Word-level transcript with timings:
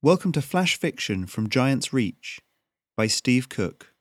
Welcome 0.00 0.30
to 0.30 0.42
Flash 0.42 0.78
Fiction 0.78 1.26
from 1.26 1.48
Giant's 1.48 1.92
Reach 1.92 2.38
by 2.96 3.08
Steve 3.08 3.48
Cook. 3.48 3.92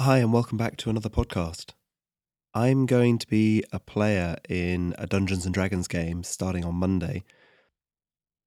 Hi, 0.00 0.18
and 0.18 0.32
welcome 0.32 0.58
back 0.58 0.76
to 0.78 0.90
another 0.90 1.08
podcast. 1.08 1.74
I'm 2.52 2.86
going 2.86 3.18
to 3.18 3.28
be 3.28 3.62
a 3.70 3.78
player 3.78 4.34
in 4.48 4.96
a 4.98 5.06
Dungeons 5.06 5.44
and 5.44 5.54
Dragons 5.54 5.86
game 5.86 6.24
starting 6.24 6.64
on 6.64 6.74
Monday. 6.74 7.22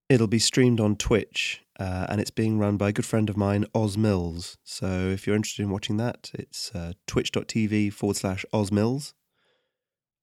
It'll 0.10 0.28
be 0.28 0.38
streamed 0.38 0.82
on 0.82 0.98
Twitch, 0.98 1.62
uh, 1.80 2.08
and 2.10 2.20
it's 2.20 2.32
being 2.32 2.60
run 2.60 2.76
by 2.76 2.90
a 2.90 2.92
good 2.92 3.06
friend 3.06 3.30
of 3.30 3.38
mine, 3.38 3.66
Oz 3.74 3.98
Mills. 3.98 4.58
So 4.64 4.86
if 4.86 5.26
you're 5.26 5.36
interested 5.36 5.64
in 5.64 5.70
watching 5.70 5.96
that, 5.98 6.30
it's 6.34 6.72
uh, 6.76 6.94
twitch.tv 7.08 7.94
forward 7.94 8.18
slash 8.18 8.46
Oz 8.52 8.72
Mills. 8.72 9.14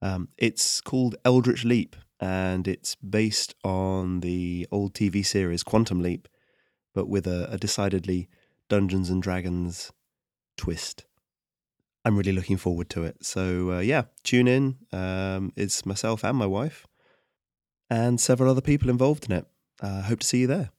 Um, 0.02 0.28
it's 0.37 0.83
called 0.83 1.16
Eldritch 1.24 1.64
Leap, 1.64 1.97
and 2.20 2.69
it's 2.69 2.95
based 2.97 3.55
on 3.64 4.20
the 4.20 4.66
old 4.70 4.92
TV 4.92 5.24
series 5.24 5.62
Quantum 5.62 6.02
Leap, 6.02 6.28
but 6.95 7.09
with 7.09 7.27
a, 7.27 7.48
a 7.50 7.56
decidedly 7.56 8.28
Dungeons 8.69 9.09
and 9.09 9.23
Dragons 9.23 9.92
twist. 10.59 11.06
I'm 12.05 12.19
really 12.19 12.33
looking 12.33 12.59
forward 12.59 12.91
to 12.91 13.05
it. 13.05 13.25
So 13.25 13.73
uh, 13.73 13.80
yeah, 13.80 14.05
tune 14.23 14.47
in. 14.47 14.77
Um, 14.92 15.52
it's 15.56 15.86
myself 15.86 16.23
and 16.23 16.36
my 16.36 16.47
wife, 16.47 16.86
and 17.88 18.20
several 18.20 18.50
other 18.50 18.61
people 18.61 18.91
involved 18.91 19.25
in 19.25 19.33
it. 19.33 19.47
Uh, 19.80 20.02
hope 20.02 20.20
to 20.20 20.27
see 20.27 20.41
you 20.41 20.47
there. 20.47 20.70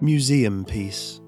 Museum 0.00 0.64
piece. 0.64 1.20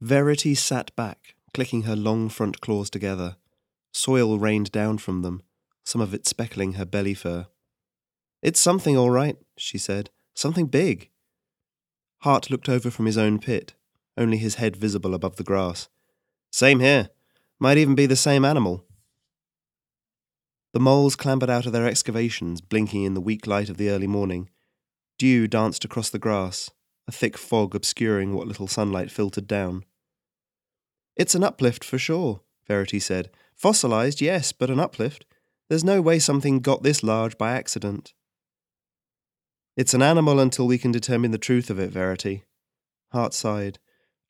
Verity 0.00 0.54
sat 0.54 0.94
back, 0.94 1.34
clicking 1.52 1.82
her 1.82 1.96
long 1.96 2.28
front 2.28 2.60
claws 2.60 2.88
together. 2.90 3.36
Soil 3.92 4.38
rained 4.38 4.70
down 4.70 4.98
from 4.98 5.22
them, 5.22 5.42
some 5.84 6.00
of 6.00 6.14
it 6.14 6.26
speckling 6.26 6.74
her 6.74 6.84
belly 6.84 7.14
fur. 7.14 7.46
It's 8.40 8.60
something, 8.60 8.96
all 8.96 9.10
right, 9.10 9.36
she 9.56 9.76
said. 9.76 10.10
Something 10.34 10.66
big. 10.66 11.10
Hart 12.18 12.50
looked 12.50 12.68
over 12.68 12.90
from 12.90 13.06
his 13.06 13.18
own 13.18 13.40
pit, 13.40 13.74
only 14.16 14.38
his 14.38 14.54
head 14.54 14.76
visible 14.76 15.14
above 15.14 15.36
the 15.36 15.44
grass. 15.44 15.88
Same 16.50 16.80
here. 16.80 17.10
Might 17.58 17.78
even 17.78 17.94
be 17.94 18.06
the 18.06 18.16
same 18.16 18.44
animal. 18.44 18.84
The 20.72 20.80
moles 20.80 21.16
clambered 21.16 21.50
out 21.50 21.66
of 21.66 21.72
their 21.72 21.86
excavations, 21.86 22.60
blinking 22.60 23.04
in 23.04 23.14
the 23.14 23.20
weak 23.20 23.46
light 23.46 23.68
of 23.68 23.76
the 23.76 23.90
early 23.90 24.06
morning. 24.06 24.48
Dew 25.18 25.46
danced 25.46 25.84
across 25.84 26.08
the 26.08 26.18
grass, 26.18 26.70
a 27.06 27.12
thick 27.12 27.36
fog 27.36 27.74
obscuring 27.74 28.34
what 28.34 28.46
little 28.46 28.66
sunlight 28.66 29.10
filtered 29.10 29.46
down. 29.46 29.84
It's 31.14 31.34
an 31.34 31.44
uplift 31.44 31.84
for 31.84 31.98
sure, 31.98 32.40
Verity 32.66 33.00
said. 33.00 33.30
Fossilized, 33.54 34.20
yes, 34.22 34.52
but 34.52 34.70
an 34.70 34.80
uplift. 34.80 35.26
There's 35.68 35.84
no 35.84 36.00
way 36.00 36.18
something 36.18 36.60
got 36.60 36.82
this 36.82 37.02
large 37.02 37.36
by 37.36 37.52
accident. 37.52 38.14
It's 39.76 39.94
an 39.94 40.02
animal 40.02 40.40
until 40.40 40.66
we 40.66 40.78
can 40.78 40.90
determine 40.92 41.30
the 41.30 41.38
truth 41.38 41.70
of 41.70 41.78
it, 41.78 41.90
Verity. 41.90 42.44
Hart 43.12 43.34
sighed. 43.34 43.78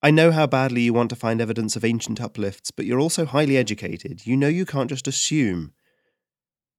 I 0.02 0.10
know 0.10 0.32
how 0.32 0.48
badly 0.48 0.82
you 0.82 0.92
want 0.92 1.10
to 1.10 1.16
find 1.16 1.40
evidence 1.40 1.76
of 1.76 1.84
ancient 1.84 2.20
uplifts, 2.20 2.72
but 2.72 2.84
you're 2.84 3.00
also 3.00 3.24
highly 3.24 3.56
educated. 3.56 4.26
You 4.26 4.36
know 4.36 4.48
you 4.48 4.66
can't 4.66 4.90
just 4.90 5.06
assume. 5.06 5.72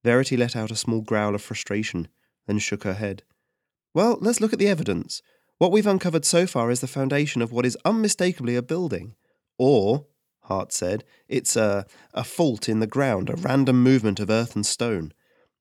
Verity 0.04 0.38
let 0.38 0.56
out 0.56 0.72
a 0.72 0.76
small 0.76 1.02
growl 1.02 1.36
of 1.36 1.42
frustration, 1.42 2.08
then 2.48 2.60
shook 2.60 2.84
her 2.84 2.96
head. 2.96 3.24
Well, 3.94 4.18
let's 4.20 4.42
look 4.42 4.54
at 4.54 4.60
the 4.60 4.68
evidence. 4.68 5.22
What 5.60 5.72
we've 5.72 5.88
uncovered 5.88 6.26
so 6.26 6.46
far 6.46 6.72
is 6.72 6.82
the 6.82 6.88
foundation 6.88 7.42
of 7.42 7.52
what 7.52 7.66
is 7.66 7.78
unmistakably 7.86 8.56
a 8.56 8.62
building. 8.62 9.16
Or, 9.58 10.08
Hart 10.42 10.74
said, 10.74 11.04
it's 11.28 11.56
a, 11.56 11.86
a 12.14 12.24
fault 12.24 12.68
in 12.68 12.80
the 12.80 12.88
ground, 12.88 13.30
a 13.30 13.36
random 13.36 13.82
movement 13.82 14.20
of 14.20 14.30
earth 14.30 14.56
and 14.56 14.66
stone. 14.66 15.14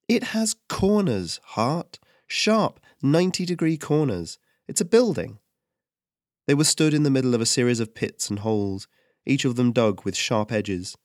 It 0.08 0.24
has 0.24 0.56
corners, 0.68 1.40
Hart. 1.44 1.98
Sharp, 2.34 2.80
90 3.02 3.44
degree 3.44 3.76
corners. 3.76 4.38
It's 4.66 4.80
a 4.80 4.86
building. 4.86 5.38
They 6.46 6.54
were 6.54 6.64
stood 6.64 6.94
in 6.94 7.02
the 7.02 7.10
middle 7.10 7.34
of 7.34 7.42
a 7.42 7.46
series 7.46 7.78
of 7.78 7.94
pits 7.94 8.30
and 8.30 8.38
holes, 8.38 8.88
each 9.26 9.44
of 9.44 9.56
them 9.56 9.70
dug 9.70 10.06
with 10.06 10.16
sharp 10.16 10.50
edges. 10.50 10.96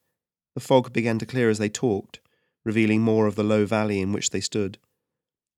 The 0.54 0.62
fog 0.62 0.94
began 0.94 1.20
to 1.20 1.26
clear 1.26 1.50
as 1.50 1.58
they 1.58 1.68
talked, 1.68 2.22
revealing 2.68 3.02
more 3.02 3.26
of 3.26 3.36
the 3.36 3.44
low 3.44 3.66
valley 3.66 4.02
in 4.02 4.12
which 4.12 4.30
they 4.30 4.42
stood. 4.42 4.78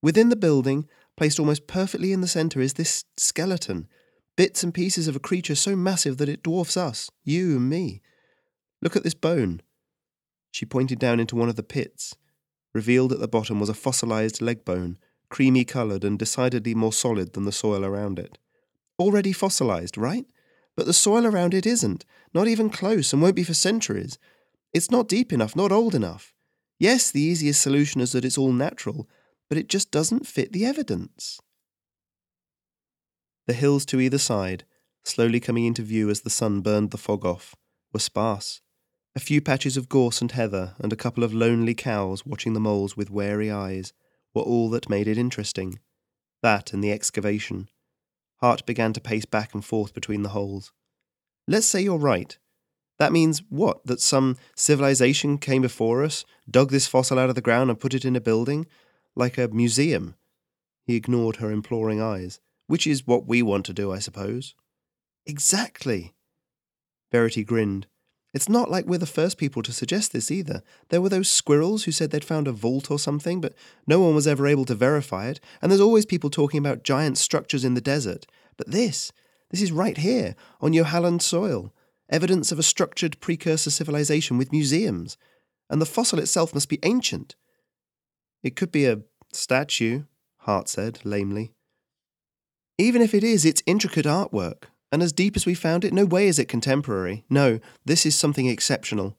Within 0.01 0.29
the 0.29 0.35
building, 0.35 0.87
placed 1.17 1.39
almost 1.39 1.65
perfectly 1.65 2.13
in 2.13 2.21
the 2.21 2.27
centre, 2.27 2.61
is 2.61 2.75
this 2.75 3.03
skeleton, 3.17 3.87
bits 4.37 4.63
and 4.63 4.73
pieces 4.73 5.07
of 5.07 5.15
a 5.15 5.19
creature 5.19 5.55
so 5.55 5.75
massive 5.75 6.17
that 6.17 6.29
it 6.29 6.43
dwarfs 6.43 6.77
us, 6.77 7.09
you 7.25 7.57
and 7.57 7.67
me. 7.67 8.01
Look 8.81 8.95
at 8.95 9.03
this 9.03 9.15
bone. 9.15 9.61
She 10.51 10.65
pointed 10.65 10.99
down 10.99 11.19
into 11.19 11.35
one 11.35 11.49
of 11.49 11.55
the 11.55 11.63
pits. 11.63 12.15
Revealed 12.73 13.11
at 13.11 13.19
the 13.19 13.27
bottom 13.27 13.59
was 13.59 13.69
a 13.69 13.73
fossilized 13.73 14.39
leg 14.39 14.63
bone, 14.63 14.99
creamy 15.29 15.65
coloured 15.65 16.03
and 16.03 16.17
decidedly 16.17 16.75
more 16.75 16.93
solid 16.93 17.33
than 17.33 17.45
the 17.45 17.51
soil 17.51 17.83
around 17.83 18.19
it. 18.19 18.37
Already 18.99 19.33
fossilized, 19.33 19.97
right? 19.97 20.27
But 20.77 20.85
the 20.85 20.93
soil 20.93 21.25
around 21.25 21.55
it 21.55 21.65
isn't, 21.65 22.05
not 22.33 22.47
even 22.47 22.69
close, 22.69 23.11
and 23.11 23.21
won't 23.21 23.35
be 23.35 23.43
for 23.43 23.55
centuries. 23.55 24.19
It's 24.73 24.91
not 24.91 25.07
deep 25.09 25.33
enough, 25.33 25.55
not 25.55 25.71
old 25.71 25.95
enough. 25.95 26.33
Yes, 26.79 27.11
the 27.11 27.21
easiest 27.21 27.61
solution 27.61 27.99
is 27.99 28.13
that 28.13 28.23
it's 28.23 28.37
all 28.37 28.53
natural, 28.53 29.09
but 29.49 29.57
it 29.57 29.67
just 29.67 29.91
doesn't 29.91 30.25
fit 30.25 30.53
the 30.53 30.65
evidence. 30.65 31.41
The 33.47 33.53
hills 33.53 33.85
to 33.87 33.99
either 33.99 34.17
side, 34.17 34.63
slowly 35.03 35.41
coming 35.41 35.65
into 35.65 35.81
view 35.81 36.09
as 36.09 36.21
the 36.21 36.29
sun 36.29 36.61
burned 36.61 36.91
the 36.91 36.97
fog 36.97 37.25
off, 37.25 37.55
were 37.91 37.99
sparse. 37.99 38.61
A 39.15 39.19
few 39.19 39.41
patches 39.41 39.75
of 39.75 39.89
gorse 39.89 40.21
and 40.21 40.31
heather, 40.31 40.75
and 40.79 40.93
a 40.93 40.95
couple 40.95 41.23
of 41.23 41.33
lonely 41.33 41.73
cows 41.73 42.25
watching 42.25 42.53
the 42.53 42.59
moles 42.59 42.95
with 42.95 43.09
wary 43.09 43.51
eyes, 43.51 43.91
were 44.33 44.43
all 44.43 44.69
that 44.69 44.89
made 44.89 45.07
it 45.07 45.17
interesting. 45.17 45.79
That 46.41 46.71
and 46.71 46.81
the 46.81 46.91
excavation. 46.91 47.69
Hart 48.37 48.65
began 48.65 48.93
to 48.93 49.01
pace 49.01 49.25
back 49.25 49.53
and 49.53 49.65
forth 49.65 49.93
between 49.93 50.21
the 50.21 50.29
holes. 50.29 50.71
Let's 51.47 51.67
say 51.67 51.81
you're 51.81 51.97
right. 51.97 52.37
That 52.99 53.13
means 53.13 53.41
what? 53.49 53.85
That 53.85 54.01
some 54.01 54.37
civilization 54.55 55.37
came 55.37 55.61
before 55.61 56.03
us, 56.03 56.25
dug 56.49 56.69
this 56.69 56.87
fossil 56.87 57.17
out 57.17 57.29
of 57.29 57.35
the 57.35 57.41
ground, 57.41 57.69
and 57.69 57.79
put 57.79 57.93
it 57.93 58.05
in 58.05 58.15
a 58.15 58.21
building? 58.21 58.67
Like 59.15 59.37
a 59.37 59.47
museum? 59.47 60.15
He 60.85 60.95
ignored 60.95 61.37
her 61.37 61.51
imploring 61.51 62.01
eyes. 62.01 62.39
Which 62.67 62.85
is 62.85 63.07
what 63.07 63.25
we 63.25 63.41
want 63.41 63.65
to 63.65 63.73
do, 63.73 63.91
I 63.91 63.99
suppose. 63.99 64.53
Exactly. 65.25 66.13
Verity 67.11 67.43
grinned. 67.43 67.87
It's 68.33 68.49
not 68.49 68.69
like 68.69 68.85
we're 68.85 68.99
the 68.99 69.07
first 69.07 69.39
people 69.39 69.63
to 69.63 69.71
suggest 69.71 70.13
this 70.13 70.29
either. 70.29 70.61
There 70.89 71.01
were 71.01 71.09
those 71.09 71.29
squirrels 71.29 71.85
who 71.85 71.91
said 71.91 72.11
they'd 72.11 72.23
found 72.23 72.47
a 72.47 72.51
vault 72.51 72.91
or 72.91 72.99
something, 72.99 73.41
but 73.41 73.55
no 73.87 73.99
one 73.99 74.13
was 74.13 74.27
ever 74.27 74.45
able 74.45 74.65
to 74.65 74.75
verify 74.75 75.27
it, 75.29 75.39
and 75.61 75.71
there's 75.71 75.81
always 75.81 76.05
people 76.05 76.29
talking 76.29 76.59
about 76.59 76.83
giant 76.83 77.17
structures 77.17 77.65
in 77.65 77.73
the 77.73 77.81
desert. 77.81 78.27
But 78.55 78.69
this, 78.69 79.11
this 79.49 79.63
is 79.63 79.71
right 79.71 79.97
here, 79.97 80.35
on 80.61 80.73
Yohalland 80.73 81.23
soil, 81.23 81.73
evidence 82.09 82.51
of 82.51 82.59
a 82.59 82.63
structured 82.63 83.19
precursor 83.19 83.69
civilization 83.69 84.37
with 84.37 84.51
museums, 84.51 85.17
and 85.69 85.81
the 85.81 85.85
fossil 85.85 86.19
itself 86.19 86.53
must 86.53 86.69
be 86.69 86.79
ancient. 86.83 87.35
It 88.43 88.55
could 88.55 88.71
be 88.71 88.85
a 88.85 89.01
statue, 89.31 90.03
Hart 90.39 90.69
said 90.69 90.99
lamely. 91.05 91.53
Even 92.77 93.01
if 93.01 93.13
it 93.13 93.23
is, 93.23 93.45
it's 93.45 93.61
intricate 93.65 94.05
artwork, 94.05 94.63
and 94.91 95.03
as 95.03 95.13
deep 95.13 95.35
as 95.35 95.45
we 95.45 95.53
found 95.53 95.83
it, 95.83 95.93
no 95.93 96.05
way 96.05 96.27
is 96.27 96.39
it 96.39 96.47
contemporary. 96.47 97.25
No, 97.29 97.59
this 97.85 98.05
is 98.05 98.15
something 98.15 98.47
exceptional. 98.47 99.17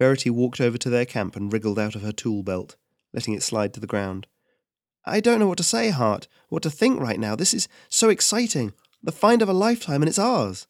Verity 0.00 0.30
walked 0.30 0.60
over 0.60 0.78
to 0.78 0.90
their 0.90 1.04
camp 1.04 1.36
and 1.36 1.52
wriggled 1.52 1.78
out 1.78 1.94
of 1.94 2.02
her 2.02 2.12
tool 2.12 2.42
belt, 2.42 2.76
letting 3.12 3.34
it 3.34 3.42
slide 3.42 3.74
to 3.74 3.80
the 3.80 3.86
ground. 3.86 4.26
I 5.04 5.20
don't 5.20 5.38
know 5.38 5.48
what 5.48 5.58
to 5.58 5.64
say, 5.64 5.90
Hart, 5.90 6.28
what 6.48 6.62
to 6.62 6.70
think 6.70 7.00
right 7.00 7.20
now. 7.20 7.36
This 7.36 7.52
is 7.52 7.68
so 7.88 8.08
exciting. 8.08 8.72
The 9.02 9.12
find 9.12 9.42
of 9.42 9.48
a 9.48 9.52
lifetime, 9.52 10.00
and 10.02 10.08
it's 10.08 10.18
ours. 10.18 10.66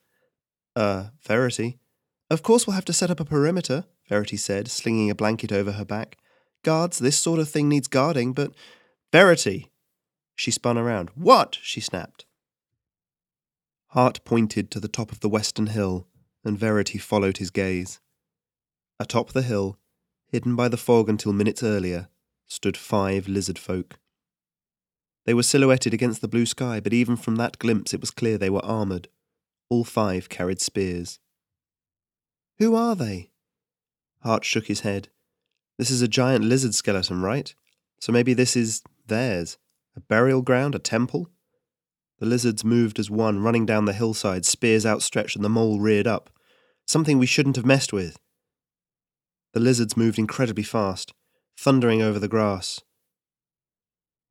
Uh, 0.77 1.07
Verity. 1.23 1.79
Of 2.31 2.43
course 2.43 2.67
we'll 2.67 2.75
have 2.75 2.85
to 2.87 2.93
set 2.93 3.11
up 3.11 3.21
a 3.21 3.25
perimeter, 3.25 3.85
Verity 4.09 4.37
said, 4.37 4.69
slinging 4.69 5.11
a 5.11 5.15
blanket 5.15 5.53
over 5.53 5.73
her 5.73 5.85
back. 5.85 6.19
Guards, 6.63 6.99
this 6.99 7.19
sort 7.19 7.39
of 7.39 7.49
thing 7.49 7.69
needs 7.69 7.89
guarding, 7.89 8.33
but. 8.33 8.53
Verity! 9.13 9.71
She 10.35 10.51
spun 10.51 10.77
around. 10.77 11.11
What? 11.15 11.59
she 11.63 11.81
snapped. 11.81 12.25
Hart 13.89 14.25
pointed 14.25 14.71
to 14.73 14.81
the 14.81 14.89
top 14.89 15.13
of 15.13 15.21
the 15.21 15.29
western 15.29 15.69
hill, 15.69 16.09
and 16.45 16.59
Verity 16.59 16.99
followed 16.99 17.37
his 17.37 17.51
gaze. 17.51 18.01
Atop 18.99 19.33
the 19.33 19.43
hill, 19.43 19.79
hidden 20.27 20.57
by 20.57 20.69
the 20.69 20.77
fog 20.77 21.09
until 21.09 21.33
minutes 21.33 21.63
earlier, 21.63 22.09
stood 22.49 22.77
five 22.77 23.29
lizard 23.29 23.59
folk. 23.59 23.99
They 25.27 25.35
were 25.35 25.43
silhouetted 25.43 25.95
against 25.95 26.21
the 26.21 26.29
blue 26.29 26.47
sky, 26.47 26.81
but 26.81 26.93
even 26.93 27.17
from 27.17 27.37
that 27.37 27.59
glimpse 27.59 27.95
it 27.95 28.01
was 28.01 28.11
clear 28.11 28.37
they 28.37 28.51
were 28.51 28.65
armoured. 28.65 29.09
All 29.75 29.83
five 29.83 30.29
carried 30.29 30.61
spears. 30.61 31.19
Who 32.59 32.77
are 32.77 32.95
they? 32.95 33.33
Hart 34.21 34.45
shook 34.45 34.69
his 34.69 34.83
head. 34.83 35.09
This 35.79 35.91
is 35.91 36.01
a 36.01 36.07
giant 36.07 36.45
lizard 36.45 36.77
skeleton, 36.77 37.23
right? 37.23 37.53
So 37.99 38.13
maybe 38.13 38.35
this 38.35 38.55
is 38.55 38.83
theirs. 39.09 39.59
A 39.97 40.01
burial 40.01 40.43
ground, 40.43 40.77
a 40.77 40.79
temple? 40.79 41.29
The 42.21 42.27
lizards 42.27 42.65
moved 42.65 43.01
as 43.01 43.11
one, 43.11 43.43
running 43.43 43.67
down 43.67 43.85
the 43.85 43.93
hillside, 43.93 44.45
spears 44.45 44.87
outstretched, 44.87 45.35
and 45.35 45.45
the 45.45 45.49
mole 45.49 45.81
reared 45.81 46.07
up. 46.07 46.31
Something 46.87 47.19
we 47.19 47.27
shouldn't 47.27 47.57
have 47.57 47.67
messed 47.67 47.93
with. 47.93 48.17
The 49.55 49.61
lizards 49.61 49.97
moved 49.97 50.21
incredibly 50.21 50.63
fast, 50.63 51.13
thundering 51.59 52.01
over 52.01 52.21
the 52.21 52.29
grass. 52.29 52.81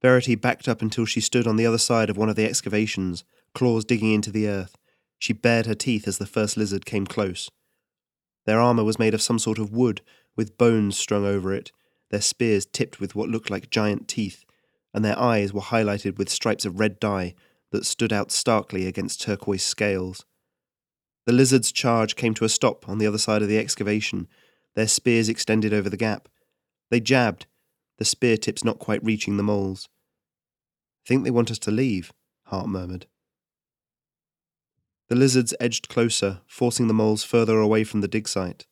Verity 0.01 0.35
backed 0.35 0.69
up 0.69 0.81
until 0.81 1.03
she 1.03 1.19
stood 1.19 1.45
on 1.45 1.57
the 1.57 1.65
other 1.65 1.77
side 1.77 2.09
of 2.09 2.15
one 2.15 2.29
of 2.29 2.37
the 2.37 2.45
excavations, 2.45 3.25
claws 3.53 3.83
digging 3.83 4.13
into 4.13 4.31
the 4.31 4.47
earth. 4.47 4.77
She 5.19 5.33
bared 5.33 5.65
her 5.65 5.75
teeth 5.75 6.07
as 6.07 6.17
the 6.17 6.25
first 6.25 6.57
lizard 6.57 6.85
came 6.85 7.05
close. 7.07 7.49
Their 8.45 8.59
armour 8.59 8.83
was 8.83 8.99
made 8.99 9.13
of 9.13 9.21
some 9.21 9.39
sort 9.39 9.57
of 9.57 9.71
wood, 9.71 10.01
with 10.35 10.57
bones 10.57 10.97
strung 10.97 11.25
over 11.25 11.53
it, 11.53 11.71
their 12.11 12.21
spears 12.21 12.65
tipped 12.65 12.99
with 12.99 13.15
what 13.15 13.29
looked 13.29 13.49
like 13.49 13.69
giant 13.69 14.07
teeth, 14.07 14.43
and 14.93 15.03
their 15.03 15.17
eyes 15.17 15.53
were 15.53 15.61
highlighted 15.61 16.17
with 16.17 16.29
stripes 16.29 16.65
of 16.65 16.79
red 16.79 16.99
dye 16.99 17.33
that 17.71 17.85
stood 17.85 18.13
out 18.13 18.31
starkly 18.31 18.85
against 18.85 19.21
turquoise 19.21 19.63
scales. 19.63 20.25
The 21.25 21.33
lizard's 21.33 21.71
charge 21.71 22.15
came 22.15 22.33
to 22.35 22.45
a 22.45 22.49
stop 22.49 22.87
on 22.87 22.97
the 22.97 23.07
other 23.07 23.17
side 23.17 23.41
of 23.41 23.47
the 23.47 23.57
excavation, 23.57 24.27
their 24.75 24.87
spears 24.87 25.29
extended 25.29 25.73
over 25.73 25.89
the 25.89 25.97
gap. 25.97 26.27
They 26.91 26.99
jabbed, 26.99 27.45
the 27.97 28.05
spear 28.05 28.37
tips 28.37 28.63
not 28.63 28.79
quite 28.79 29.03
reaching 29.03 29.37
the 29.37 29.43
moles. 29.43 29.87
Think 31.07 31.23
they 31.23 31.31
want 31.31 31.51
us 31.51 31.59
to 31.59 31.71
leave, 31.71 32.11
Hart 32.47 32.67
murmured. 32.67 33.07
The 35.09 35.15
lizards 35.15 35.53
edged 35.59 35.89
closer, 35.89 36.41
forcing 36.47 36.87
the 36.87 36.93
moles 36.93 37.23
further 37.23 37.59
away 37.59 37.83
from 37.83 38.01
the 38.01 38.07
dig 38.07 38.27
site. 38.27 38.65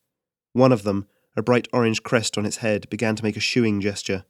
One 0.53 0.71
of 0.71 0.83
them, 0.83 1.07
a 1.35 1.41
bright 1.41 1.67
orange 1.71 2.03
crest 2.03 2.37
on 2.37 2.45
its 2.45 2.57
head, 2.57 2.89
began 2.89 3.15
to 3.15 3.23
make 3.23 3.37
a 3.37 3.41
shooing 3.41 3.81
gesture. 3.81 4.25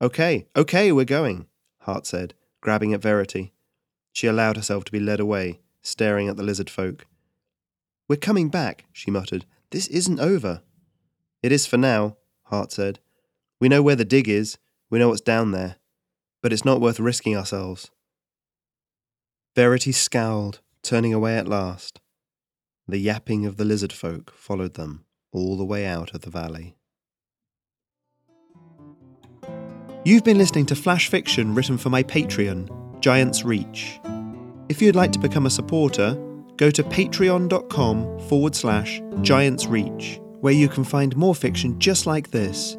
Okay, 0.00 0.46
okay, 0.56 0.92
we're 0.92 1.04
going, 1.04 1.46
Hart 1.80 2.06
said, 2.06 2.34
grabbing 2.60 2.92
at 2.92 3.02
Verity. 3.02 3.52
She 4.12 4.26
allowed 4.26 4.56
herself 4.56 4.84
to 4.84 4.92
be 4.92 5.00
led 5.00 5.20
away, 5.20 5.60
staring 5.80 6.28
at 6.28 6.36
the 6.36 6.42
lizard 6.42 6.68
folk. 6.68 7.06
We're 8.08 8.16
coming 8.16 8.48
back, 8.48 8.84
she 8.92 9.10
muttered. 9.10 9.46
This 9.70 9.86
isn't 9.88 10.20
over. 10.20 10.62
It 11.42 11.52
is 11.52 11.66
for 11.66 11.76
now, 11.76 12.16
Hart 12.44 12.72
said. 12.72 12.98
We 13.60 13.68
know 13.68 13.82
where 13.82 13.96
the 13.96 14.04
dig 14.04 14.28
is, 14.28 14.58
we 14.90 14.98
know 14.98 15.08
what's 15.08 15.20
down 15.20 15.52
there, 15.52 15.76
but 16.42 16.52
it's 16.52 16.64
not 16.64 16.80
worth 16.80 17.00
risking 17.00 17.36
ourselves. 17.36 17.90
Verity 19.54 19.92
scowled, 19.92 20.60
turning 20.82 21.14
away 21.14 21.36
at 21.36 21.48
last. 21.48 22.00
The 22.88 22.98
yapping 22.98 23.46
of 23.46 23.56
the 23.56 23.64
lizard 23.64 23.92
folk 23.92 24.32
followed 24.34 24.74
them 24.74 25.04
all 25.32 25.56
the 25.56 25.64
way 25.64 25.86
out 25.86 26.14
of 26.14 26.22
the 26.22 26.30
valley. 26.30 26.76
You've 30.04 30.24
been 30.24 30.38
listening 30.38 30.66
to 30.66 30.74
flash 30.74 31.08
fiction 31.08 31.54
written 31.54 31.78
for 31.78 31.88
my 31.88 32.02
Patreon, 32.02 33.00
Giant's 33.00 33.44
Reach. 33.44 34.00
If 34.68 34.82
you'd 34.82 34.96
like 34.96 35.12
to 35.12 35.18
become 35.18 35.46
a 35.46 35.50
supporter, 35.50 36.14
go 36.56 36.70
to 36.70 36.82
patreon.com 36.82 38.18
forward 38.28 38.54
slash 38.56 39.00
giantsreach, 39.00 40.18
where 40.40 40.52
you 40.52 40.68
can 40.68 40.82
find 40.82 41.16
more 41.16 41.34
fiction 41.34 41.78
just 41.78 42.06
like 42.06 42.30
this 42.30 42.76